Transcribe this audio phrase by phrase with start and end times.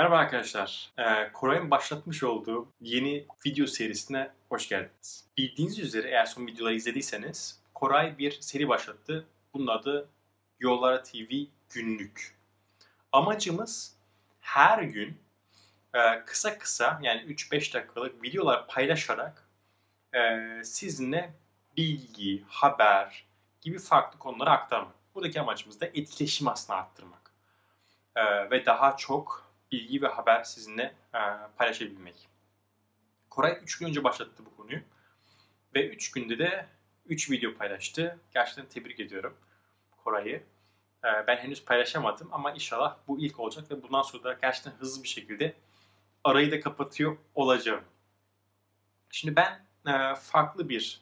[0.00, 0.92] Merhaba arkadaşlar.
[0.98, 5.24] Ee, Koray'ın başlatmış olduğu yeni video serisine hoş geldiniz.
[5.36, 9.26] Bildiğiniz üzere eğer son videoları izlediyseniz Koray bir seri başlattı.
[9.54, 10.08] Bunun adı
[10.60, 11.32] Yollara TV
[11.70, 12.38] Günlük.
[13.12, 13.96] Amacımız
[14.40, 15.20] her gün
[15.94, 19.48] e, kısa kısa yani 3-5 dakikalık videolar paylaşarak
[20.14, 21.34] e, sizinle
[21.76, 23.26] bilgi, haber
[23.60, 24.94] gibi farklı konuları aktarmak.
[25.14, 27.32] Buradaki amacımız da etkileşim aslında arttırmak.
[28.16, 31.20] E, ve daha çok bilgi ve haber sizinle e,
[31.56, 32.28] paylaşabilmek.
[33.30, 34.80] Koray 3 gün önce başlattı bu konuyu.
[35.74, 36.66] Ve 3 günde de
[37.06, 38.18] 3 video paylaştı.
[38.34, 39.36] Gerçekten tebrik ediyorum
[40.04, 40.42] Koray'ı.
[41.02, 45.08] Ben henüz paylaşamadım ama inşallah bu ilk olacak ve bundan sonra da gerçekten hızlı bir
[45.08, 45.54] şekilde
[46.24, 47.84] arayı da kapatıyor olacağım.
[49.10, 49.66] Şimdi ben
[50.14, 51.00] farklı bir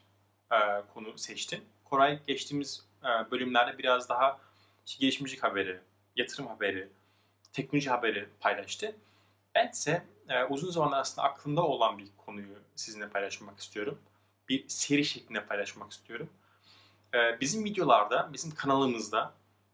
[0.93, 1.63] konu seçtim.
[1.85, 2.85] Koray geçtiğimiz
[3.31, 4.39] bölümlerde biraz daha
[4.85, 5.79] gelişimcilik haberi,
[6.15, 6.89] yatırım haberi,
[7.53, 8.95] teknoloji haberi paylaştı.
[9.55, 13.99] Ben ise e, uzun zamandır aslında aklımda olan bir konuyu sizinle paylaşmak istiyorum.
[14.49, 16.29] Bir seri şeklinde paylaşmak istiyorum.
[17.13, 19.33] E, bizim videolarda, bizim kanalımızda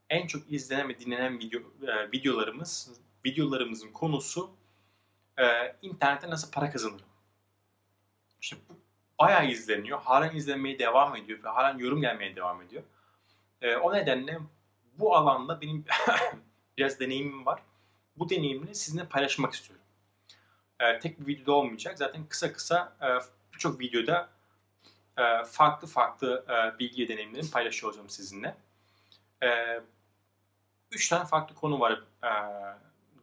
[0.10, 2.92] en çok izlenen ve dinlenen video, e, videolarımız,
[3.26, 4.50] videolarımızın konusu
[5.38, 7.06] e, internette nasıl para kazanırım.
[8.42, 8.80] İşte bu
[9.20, 10.02] bayağı izleniyor.
[10.02, 12.84] Halen izlenmeye devam ediyor ve halen yorum gelmeye devam ediyor.
[13.62, 14.40] E, o nedenle
[14.98, 15.86] bu alanda benim
[16.78, 17.62] biraz deneyimim var.
[18.16, 19.86] Bu deneyimini sizinle paylaşmak istiyorum.
[20.80, 21.98] E, tek bir videoda olmayacak.
[21.98, 23.08] Zaten kısa kısa e,
[23.54, 24.30] birçok videoda
[25.18, 28.58] e, farklı farklı e, bilgi deneyimlerimi paylaşıyor olacağım sizinle.
[29.44, 29.80] E,
[30.92, 32.30] üç tane farklı konu var e,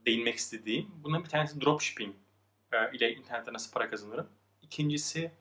[0.06, 0.90] değinmek istediğim.
[1.04, 2.14] Bunların bir tanesi dropshipping
[2.72, 4.28] e, ile internette nasıl para kazanırım.
[4.62, 5.32] İkincisi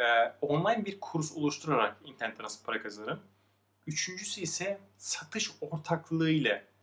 [0.00, 0.04] e,
[0.40, 3.20] online bir kurs oluşturarak internette nasıl para kazanırım.
[3.86, 6.73] Üçüncüsü ise satış ortaklığı ile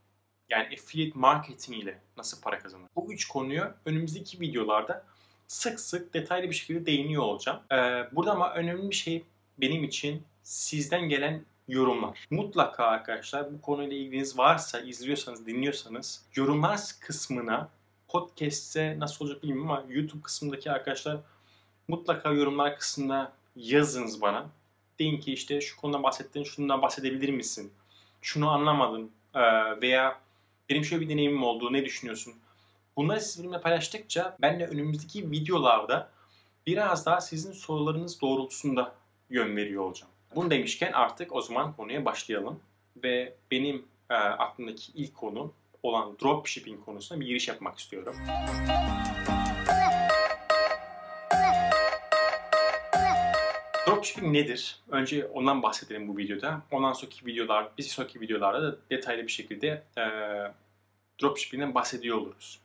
[0.52, 2.88] yani affiliate marketing ile nasıl para kazanır?
[2.96, 5.04] Bu üç konuyu önümüzdeki videolarda
[5.48, 7.60] sık sık detaylı bir şekilde değiniyor olacağım.
[7.72, 7.76] Ee,
[8.12, 9.24] burada ama önemli bir şey
[9.58, 12.28] benim için sizden gelen yorumlar.
[12.30, 17.70] Mutlaka arkadaşlar bu konuyla ilginiz varsa, izliyorsanız, dinliyorsanız yorumlar kısmına
[18.08, 21.18] podcast'te nasıl olacak bilmiyorum ama YouTube kısmındaki arkadaşlar
[21.88, 24.50] mutlaka yorumlar kısmında yazınız bana.
[25.00, 27.74] Deyin ki işte şu konudan bahsettin, şundan bahsedebilir misin?
[28.22, 29.12] Şunu anlamadım
[29.82, 30.20] veya
[30.72, 32.34] benim şöyle bir deneyimim oldu, ne düşünüyorsun?
[32.98, 36.10] Bunları siz benimle paylaştıkça ben de önümüzdeki videolarda
[36.68, 38.96] biraz daha sizin sorularınız doğrultusunda
[39.30, 40.12] yön veriyor olacağım.
[40.36, 42.60] Bunu demişken artık o zaman konuya başlayalım.
[43.04, 48.16] Ve benim e, aklımdaki ilk konu olan dropshipping konusuna bir giriş yapmak istiyorum.
[53.92, 54.80] Dropshipping nedir?
[54.90, 56.62] Önce ondan bahsedelim bu videoda.
[56.72, 60.04] Ondan sonraki videolar, bir sonraki videolarda da detaylı bir şekilde e,
[61.22, 62.60] dropshipping'den bahsediyor oluruz.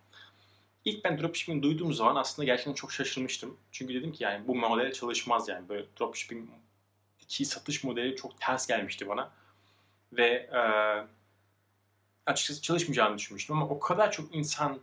[0.85, 3.57] İlk ben dropshipping duyduğum zaman aslında gerçekten çok şaşırmıştım.
[3.73, 5.69] Çünkü dedim ki yani bu model çalışmaz yani.
[5.69, 6.49] Böyle dropshipping
[7.21, 9.31] iki satış modeli çok ters gelmişti bana.
[10.13, 10.61] Ve e,
[12.27, 14.79] açıkçası çalışmayacağını düşünmüştüm ama o kadar çok insan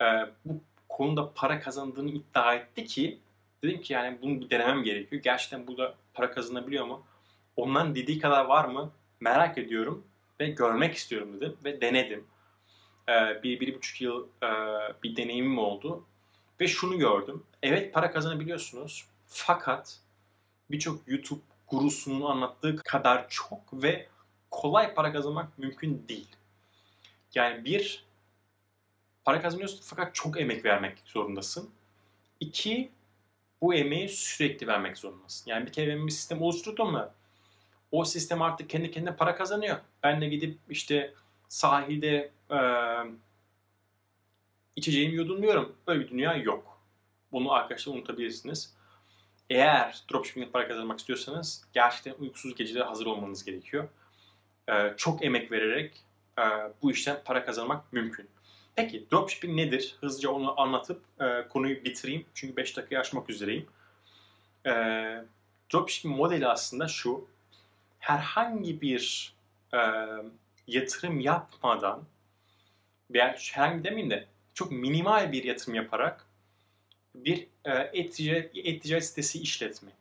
[0.00, 0.04] e,
[0.44, 3.18] bu konuda para kazandığını iddia etti ki
[3.62, 5.22] dedim ki yani bunu bir denemem gerekiyor.
[5.22, 7.06] Gerçekten burada para kazanabiliyor mu?
[7.56, 8.92] Onların dediği kadar var mı?
[9.20, 10.04] Merak ediyorum
[10.40, 12.24] ve görmek istiyorum dedim ve denedim.
[13.08, 14.48] Ee, bir, bir buçuk yıl e,
[15.02, 16.04] bir deneyimim oldu.
[16.60, 17.42] Ve şunu gördüm.
[17.62, 19.04] Evet para kazanabiliyorsunuz.
[19.26, 19.98] Fakat
[20.70, 24.08] birçok YouTube gurusunun anlattığı kadar çok ve
[24.50, 26.28] kolay para kazanmak mümkün değil.
[27.34, 28.04] Yani bir,
[29.24, 31.70] para kazanıyorsun fakat çok emek vermek zorundasın.
[32.40, 32.90] İki,
[33.62, 35.50] bu emeği sürekli vermek zorundasın.
[35.50, 37.10] Yani bir kere bir sistem oluşturdum mu
[37.92, 39.78] o sistem artık kendi kendine para kazanıyor.
[40.02, 41.14] Ben de gidip işte
[41.48, 42.58] sahilde e,
[44.76, 45.76] içeceğimi yudumluyorum.
[45.86, 46.80] Böyle bir dünya yok.
[47.32, 48.74] Bunu arkadaşlar unutabilirsiniz.
[49.50, 53.88] Eğer dropshipping para kazanmak istiyorsanız gerçekten uykusuz gecelere hazır olmanız gerekiyor.
[54.68, 56.04] E, çok emek vererek
[56.38, 56.42] e,
[56.82, 58.28] bu işten para kazanmak mümkün.
[58.76, 59.96] Peki dropshipping nedir?
[60.00, 62.26] Hızlıca onu anlatıp e, konuyu bitireyim.
[62.34, 63.66] Çünkü 5 dakikayı aşmak üzereyim.
[64.66, 64.70] E,
[65.72, 67.26] dropshipping modeli aslında şu.
[67.98, 69.34] Herhangi bir
[69.74, 69.78] e,
[70.66, 72.04] yatırım yapmadan
[73.10, 76.26] veya herhangi demeyeyim de çok minimal bir yatırım yaparak
[77.14, 79.94] bir e, e-ticaret, e-ticaret sitesi işletmek.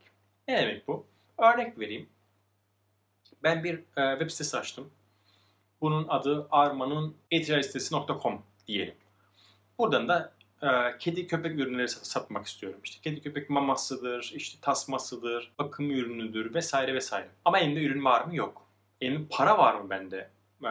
[0.47, 1.05] Ne demek bu?
[1.37, 2.09] Örnek vereyim.
[3.43, 4.91] Ben bir e, web sitesi açtım.
[5.81, 8.95] Bunun adı armanın e-ticaretsitesi.com diyelim.
[9.79, 12.79] Buradan da e, kedi köpek ürünleri sat- satmak istiyorum.
[12.83, 17.29] İşte kedi köpek mamasıdır, işte tasmasıdır, bakım ürünüdür vesaire vesaire.
[17.45, 18.35] Ama elimde ürün var mı?
[18.35, 18.67] Yok.
[19.01, 20.29] Elimde para var mı bende?
[20.63, 20.69] e,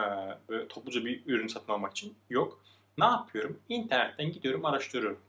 [0.49, 2.61] böyle topluca bir ürün satın almak için yok.
[2.97, 3.59] Ne yapıyorum?
[3.69, 5.19] İnternetten gidiyorum araştırıyorum.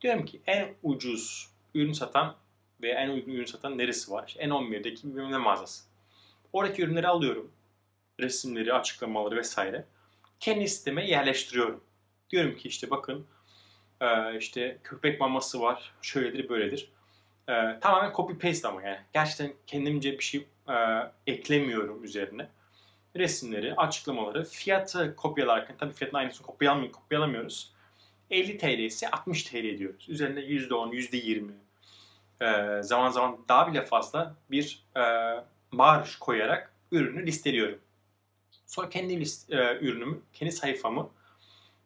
[0.00, 2.36] Diyorum ki en ucuz ürün satan
[2.82, 4.24] veya en uygun ürün satan neresi var?
[4.28, 5.84] İşte N11'deki bir mağazası.
[6.52, 7.52] Oradaki ürünleri alıyorum.
[8.20, 9.84] Resimleri, açıklamaları vesaire.
[10.40, 11.84] Kendi siteme yerleştiriyorum.
[12.30, 13.26] Diyorum ki işte bakın
[14.38, 15.94] işte köpek maması var.
[16.02, 16.92] Şöyledir böyledir.
[17.80, 19.00] Tamamen copy paste ama yani.
[19.12, 20.46] Gerçekten kendimce bir şey
[21.26, 22.48] eklemiyorum üzerine.
[23.16, 26.96] Resimleri, açıklamaları, fiyatı kopyalarken tabii fiyatın aynısını kopyalamıyoruz.
[26.96, 27.72] kopyalamıyoruz.
[28.30, 30.08] 50 TL ise 60 TL diyoruz.
[30.08, 31.52] Üzerine %10, %20,
[32.40, 35.02] e, zaman zaman daha bile fazla bir e,
[36.20, 37.78] koyarak ürünü listeliyorum.
[38.66, 41.10] Sonra kendi list, e, ürünümü, kendi sayfamı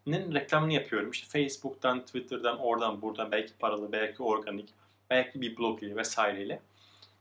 [0.07, 1.11] reklamını yapıyorum.
[1.11, 4.69] İşte Facebook'tan, Twitter'dan, oradan, buradan belki paralı, belki organik,
[5.11, 6.63] belki bir blog ile vesaireyle.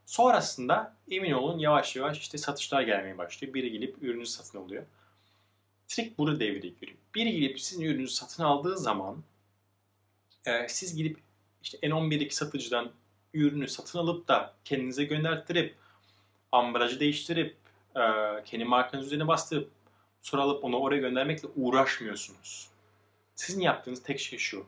[0.06, 3.54] Sonrasında emin olun yavaş yavaş işte satışlar gelmeye başlıyor.
[3.54, 4.84] Biri gelip ürünü satın alıyor.
[5.88, 6.98] Trik burada devreye giriyor.
[7.16, 9.24] Biri gelip sizin ürününüzü satın aldığı zaman
[10.46, 11.18] e, siz gidip
[11.64, 12.92] işte N11'deki satıcıdan
[13.34, 15.76] ürünü satın alıp da kendinize gönderttirip
[16.52, 17.56] ambalajı değiştirip
[17.96, 18.02] e,
[18.46, 19.72] kendi markanız üzerine bastırıp
[20.22, 22.73] sonra alıp onu oraya göndermekle uğraşmıyorsunuz.
[23.36, 24.66] Sizin yaptığınız tek şey şu.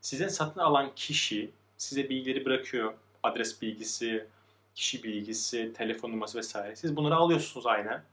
[0.00, 2.94] Size satın alan kişi size bilgileri bırakıyor.
[3.22, 4.26] Adres bilgisi,
[4.74, 6.76] kişi bilgisi, telefon numarası vesaire.
[6.76, 8.04] Siz bunları alıyorsunuz aynen.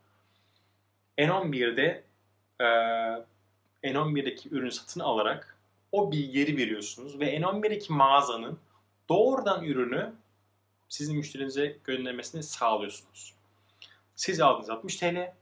[1.17, 2.03] N11'de
[2.59, 2.65] e,
[3.83, 5.57] N11'deki ürünü satın alarak
[5.91, 8.59] o bilgileri veriyorsunuz ve N11'deki mağazanın
[9.09, 10.13] doğrudan ürünü
[10.89, 13.33] sizin müşterinize göndermesini sağlıyorsunuz.
[14.15, 15.33] Siz aldınız 60 TL,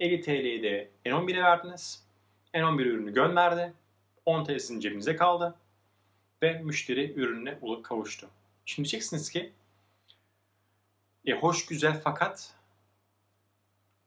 [0.00, 2.01] 50 TL'yi de N11'e verdiniz.
[2.54, 3.72] N11 ürünü gönderdi.
[4.26, 5.54] 10 TL sizin cebinize kaldı.
[6.42, 8.28] Ve müşteri ürününe kavuştu.
[8.64, 9.52] Şimdi diyeceksiniz ki
[11.26, 12.54] e, hoş güzel fakat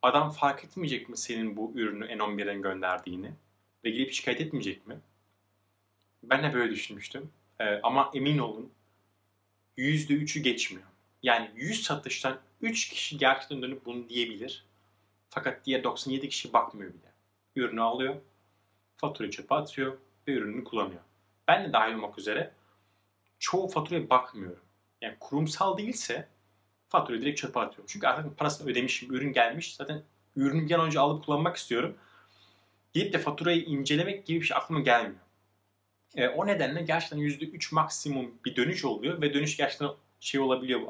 [0.01, 3.31] adam fark etmeyecek mi senin bu ürünü N11'den gönderdiğini?
[3.83, 4.99] Ve gelip şikayet etmeyecek mi?
[6.23, 7.31] Ben de böyle düşünmüştüm.
[7.59, 8.71] E, ama emin olun
[9.77, 10.87] %3'ü geçmiyor.
[11.23, 14.65] Yani 100 satıştan 3 kişi gerçekten dönüp bunu diyebilir.
[15.29, 17.11] Fakat diğer 97 kişi bakmıyor bile.
[17.55, 18.15] Ürünü alıyor,
[18.97, 19.97] faturayı çöpe atıyor
[20.27, 21.01] ve ürününü kullanıyor.
[21.47, 22.51] Ben de dahil olmak üzere
[23.39, 24.63] çoğu faturaya bakmıyorum.
[25.01, 26.27] Yani kurumsal değilse
[26.89, 27.85] faturayı direkt çöpe atıyorum.
[27.87, 29.75] Çünkü artık parasını ödemişim, ürün gelmiş.
[29.75, 30.03] Zaten
[30.35, 31.97] ürünü bir an önce alıp kullanmak istiyorum.
[32.93, 35.21] Gidip de faturayı incelemek gibi bir şey aklıma gelmiyor.
[36.15, 39.89] E, o nedenle gerçekten %3 maksimum bir dönüş oluyor ve dönüş gerçekten
[40.19, 40.81] şey olabiliyor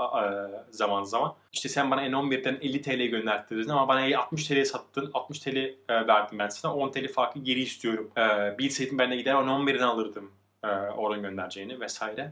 [0.70, 1.36] zaman zaman.
[1.54, 5.12] İşte sen bana N11'den 50 TL gönderttirdin ama bana 60 TL sattın.
[5.14, 6.76] 60 TL e, verdim ben sana.
[6.76, 8.12] 10 TL farkı geri istiyorum.
[8.18, 10.32] E, bilseydim ben de gider N11'den alırdım
[10.64, 12.32] e, oradan göndereceğini vesaire.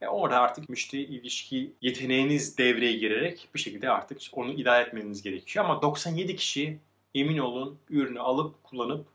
[0.00, 5.64] E orada artık müşteri ilişki yeteneğiniz devreye girerek bir şekilde artık onu idare etmeniz gerekiyor.
[5.64, 6.78] Ama 97 kişi
[7.14, 9.06] emin olun ürünü alıp kullanıp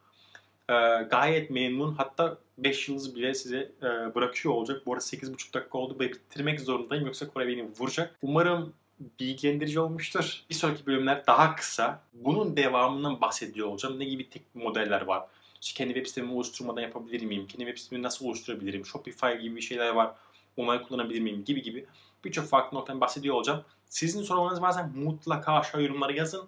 [0.69, 0.74] e,
[1.10, 4.81] gayet memnun hatta 5 yıldız bile size e, bırakıyor olacak.
[4.86, 8.15] Bu arada 8,5 dakika oldu ve bitirmek zorundayım yoksa Kore beni vuracak.
[8.21, 8.74] Umarım
[9.19, 10.44] bilgilendirici olmuştur.
[10.50, 12.01] Bir sonraki bölümler daha kısa.
[12.13, 14.00] Bunun devamından bahsediyor olacağım.
[14.00, 15.24] Ne gibi tek modeller var?
[15.62, 17.48] İşte kendi web sitemi oluşturmadan yapabilir miyim?
[17.48, 18.86] Kendi web sitemi nasıl oluşturabilirim?
[18.86, 20.12] Shopify gibi bir şeyler var.
[20.57, 21.44] Onları kullanabilir miyim?
[21.45, 21.86] Gibi gibi
[22.25, 23.63] birçok farklı noktadan bahsediyor olacağım.
[23.86, 26.48] Sizin sorularınız varsa mutlaka aşağı yorumlara yazın.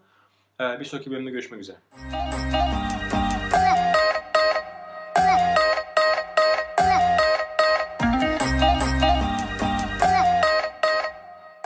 [0.60, 1.78] Ee, bir sonraki bölümde görüşmek üzere.